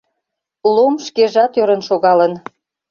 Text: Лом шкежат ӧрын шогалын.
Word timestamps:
Лом 0.75 0.95
шкежат 1.05 1.53
ӧрын 1.61 1.81
шогалын. 1.87 2.33